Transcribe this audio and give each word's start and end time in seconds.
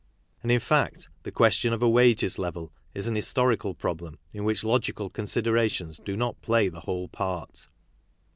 And, 0.41 0.51
in 0.51 0.59
fact, 0.59 1.09
the 1.21 1.31
question 1.31 1.73
of 1.73 1.83
a 1.83 1.87
wages 1.87 2.39
level 2.39 2.71
is 2.95 3.05
an 3.07 3.13
historical 3.13 3.75
problem 3.75 4.17
in 4.33 4.43
which 4.43 4.63
logical 4.63 5.11
considerations 5.11 5.99
do 6.03 6.17
not 6.17 6.41
play 6.41 6.69
the 6.69 6.79
whole 6.79 7.07
part. 7.07 7.67